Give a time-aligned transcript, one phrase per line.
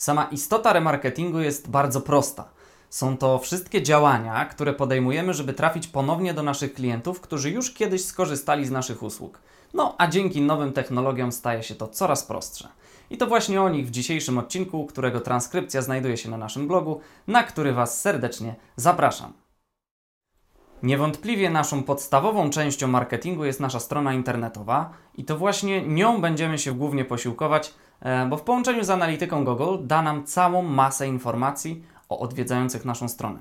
[0.00, 2.48] Sama istota remarketingu jest bardzo prosta.
[2.90, 8.04] Są to wszystkie działania, które podejmujemy, żeby trafić ponownie do naszych klientów, którzy już kiedyś
[8.04, 9.38] skorzystali z naszych usług.
[9.74, 12.68] No a dzięki nowym technologiom staje się to coraz prostsze.
[13.10, 17.00] I to właśnie o nich w dzisiejszym odcinku, którego transkrypcja znajduje się na naszym blogu,
[17.26, 19.32] na który Was serdecznie zapraszam.
[20.82, 26.72] Niewątpliwie naszą podstawową częścią marketingu jest nasza strona internetowa i to właśnie nią będziemy się
[26.72, 27.74] głównie posiłkować,
[28.28, 33.38] bo w połączeniu z analityką Google da nam całą masę informacji o odwiedzających naszą stronę.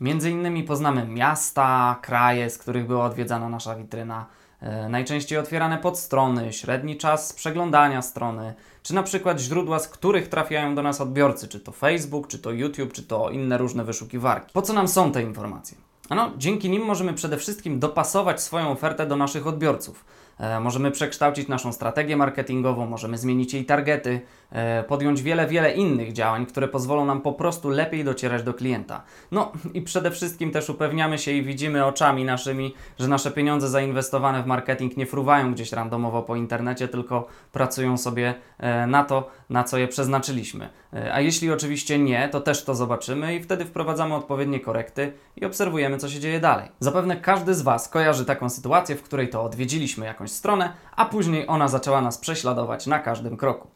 [0.00, 4.26] Między innymi poznamy miasta, kraje, z których była odwiedzana nasza witryna,
[4.60, 10.74] e, najczęściej otwierane podstrony, średni czas przeglądania strony, czy na przykład źródła, z których trafiają
[10.74, 14.52] do nas odbiorcy, czy to Facebook, czy to YouTube, czy to inne różne wyszukiwarki.
[14.52, 15.78] Po co nam są te informacje?
[16.10, 20.04] No, dzięki nim możemy przede wszystkim dopasować swoją ofertę do naszych odbiorców.
[20.38, 24.20] E, możemy przekształcić naszą strategię marketingową, możemy zmienić jej targety,
[24.52, 29.02] e, podjąć wiele, wiele innych działań, które pozwolą nam po prostu lepiej docierać do klienta.
[29.30, 34.42] No i przede wszystkim też upewniamy się i widzimy oczami naszymi, że nasze pieniądze zainwestowane
[34.42, 39.64] w marketing nie fruwają gdzieś randomowo po internecie, tylko pracują sobie e, na to, na
[39.64, 40.68] co je przeznaczyliśmy.
[41.12, 45.98] A jeśli oczywiście nie, to też to zobaczymy i wtedy wprowadzamy odpowiednie korekty i obserwujemy,
[45.98, 46.68] co się dzieje dalej.
[46.80, 51.48] Zapewne każdy z Was kojarzy taką sytuację, w której to odwiedziliśmy jakąś stronę, a później
[51.48, 53.68] ona zaczęła nas prześladować na każdym kroku.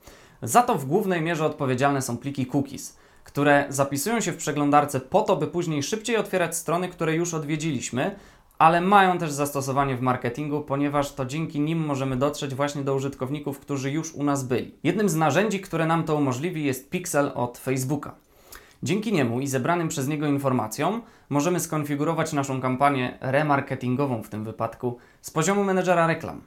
[0.43, 5.23] Za to w głównej mierze odpowiedzialne są pliki cookies, które zapisują się w przeglądarce po
[5.23, 8.17] to, by później szybciej otwierać strony, które już odwiedziliśmy,
[8.59, 13.59] ale mają też zastosowanie w marketingu, ponieważ to dzięki nim możemy dotrzeć właśnie do użytkowników,
[13.59, 14.75] którzy już u nas byli.
[14.83, 18.26] Jednym z narzędzi, które nam to umożliwi, jest Pixel od Facebooka.
[18.83, 24.99] Dzięki niemu i zebranym przez niego informacjom możemy skonfigurować naszą kampanię remarketingową w tym wypadku
[25.21, 26.43] z poziomu menedżera reklam.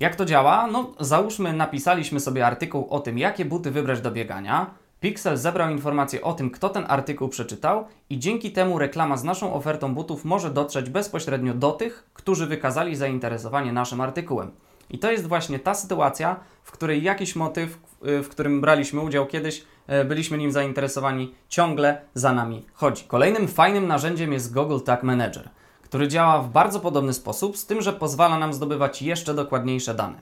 [0.00, 0.66] Jak to działa?
[0.66, 4.70] No, załóżmy, napisaliśmy sobie artykuł o tym, jakie buty wybrać do biegania.
[5.00, 9.54] Pixel zebrał informacje o tym, kto ten artykuł przeczytał, i dzięki temu reklama z naszą
[9.54, 14.50] ofertą butów może dotrzeć bezpośrednio do tych, którzy wykazali zainteresowanie naszym artykułem.
[14.90, 19.64] I to jest właśnie ta sytuacja, w której jakiś motyw, w którym braliśmy udział kiedyś,
[20.04, 23.04] byliśmy nim zainteresowani, ciągle za nami chodzi.
[23.04, 25.48] Kolejnym fajnym narzędziem jest Google Tag Manager,
[25.82, 30.20] który działa w bardzo podobny sposób, z tym, że pozwala nam zdobywać jeszcze dokładniejsze dane.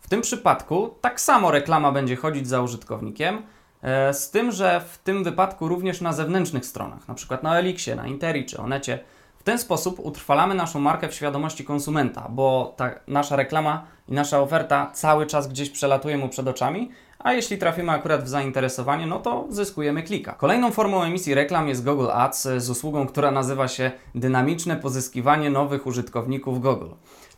[0.00, 3.42] W tym przypadku tak samo reklama będzie chodzić za użytkownikiem,
[3.82, 7.38] e, z tym, że w tym wypadku również na zewnętrznych stronach, np.
[7.42, 8.98] na Elixie, na Interi czy Onecie,
[9.46, 14.90] ten sposób utrwalamy naszą markę w świadomości konsumenta, bo ta nasza reklama i nasza oferta
[14.94, 19.46] cały czas gdzieś przelatuje mu przed oczami, a jeśli trafimy akurat w zainteresowanie, no to
[19.50, 20.32] zyskujemy klika.
[20.32, 25.86] Kolejną formą emisji reklam jest Google Ads z usługą, która nazywa się dynamiczne pozyskiwanie nowych
[25.86, 26.88] użytkowników Google.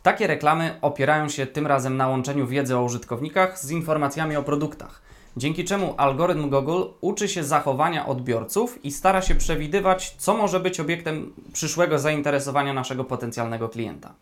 [0.03, 5.09] Takie reklamy opierają się tym razem na łączeniu wiedzy o użytkownikach z informacjami o produktach
[5.37, 10.79] dzięki czemu algorytm Google uczy się zachowania odbiorców i stara się przewidywać, co może być
[10.79, 14.13] obiektem przyszłego zainteresowania naszego potencjalnego klienta.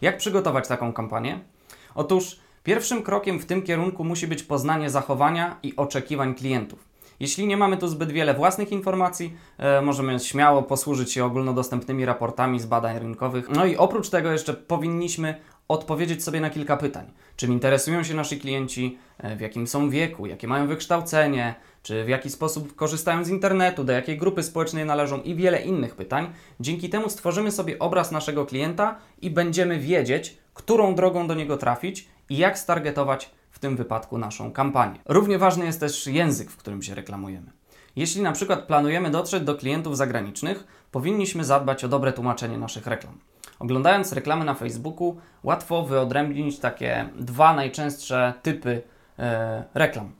[0.00, 1.40] Jak przygotować taką kampanię?
[1.94, 6.88] Otóż pierwszym krokiem w tym kierunku musi być poznanie zachowania i oczekiwań klientów.
[7.20, 12.60] Jeśli nie mamy tu zbyt wiele własnych informacji, e, możemy śmiało posłużyć się ogólnodostępnymi raportami
[12.60, 13.48] z badań rynkowych.
[13.50, 15.34] No i oprócz tego jeszcze powinniśmy
[15.68, 17.10] odpowiedzieć sobie na kilka pytań.
[17.36, 22.08] Czym interesują się nasi klienci, e, w jakim są wieku, jakie mają wykształcenie, czy w
[22.08, 26.32] jaki sposób korzystają z internetu, do jakiej grupy społecznej należą i wiele innych pytań.
[26.60, 32.08] Dzięki temu stworzymy sobie obraz naszego klienta i będziemy wiedzieć, którą drogą do niego trafić
[32.28, 34.98] i jak stargetować w tym wypadku naszą kampanię.
[35.04, 37.50] Równie ważny jest też język, w którym się reklamujemy.
[37.96, 43.18] Jeśli na przykład planujemy dotrzeć do klientów zagranicznych, powinniśmy zadbać o dobre tłumaczenie naszych reklam.
[43.58, 48.82] Oglądając reklamy na Facebooku, łatwo wyodrębnić takie dwa najczęstsze typy
[49.18, 50.12] e, reklam.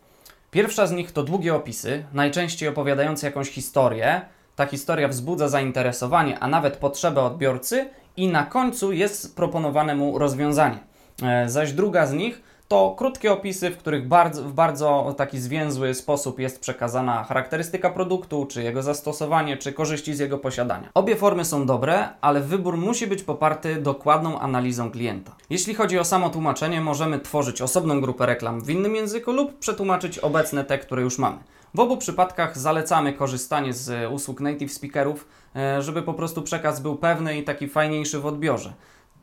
[0.50, 4.20] Pierwsza z nich to długie opisy, najczęściej opowiadające jakąś historię.
[4.56, 10.78] Ta historia wzbudza zainteresowanie, a nawet potrzebę odbiorcy, i na końcu jest proponowane mu rozwiązanie.
[11.22, 15.94] E, zaś druga z nich to krótkie opisy, w których bardzo, w bardzo taki zwięzły
[15.94, 20.88] sposób jest przekazana charakterystyka produktu, czy jego zastosowanie, czy korzyści z jego posiadania.
[20.94, 25.36] Obie formy są dobre, ale wybór musi być poparty dokładną analizą klienta.
[25.50, 30.18] Jeśli chodzi o samo tłumaczenie, możemy tworzyć osobną grupę reklam w innym języku lub przetłumaczyć
[30.18, 31.38] obecne te, które już mamy.
[31.74, 36.96] W obu przypadkach zalecamy korzystanie z usług native speakerów, e, żeby po prostu przekaz był
[36.96, 38.72] pewny i taki fajniejszy w odbiorze.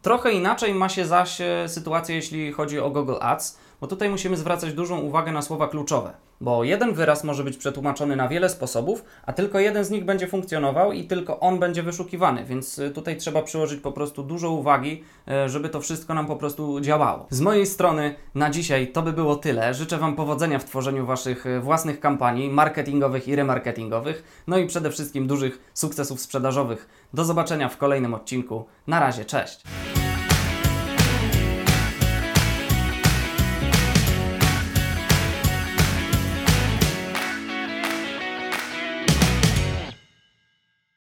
[0.03, 4.37] Trochę inaczej ma się zaś e, sytuacja, jeśli chodzi o Google Ads, bo tutaj musimy
[4.37, 6.13] zwracać dużą uwagę na słowa kluczowe.
[6.41, 10.27] bo jeden wyraz może być przetłumaczony na wiele sposobów, a tylko jeden z nich będzie
[10.27, 15.03] funkcjonował i tylko on będzie wyszukiwany, więc y, tutaj trzeba przyłożyć po prostu dużo uwagi,
[15.45, 17.27] y, żeby to wszystko nam po prostu działało.
[17.29, 19.73] Z mojej strony na dzisiaj to by było tyle.
[19.73, 25.27] Życzę Wam powodzenia w tworzeniu Waszych własnych kampanii marketingowych i remarketingowych, no i przede wszystkim
[25.27, 26.89] dużych sukcesów sprzedażowych.
[27.13, 28.65] Do zobaczenia w kolejnym odcinku.
[28.87, 29.63] Na razie, cześć!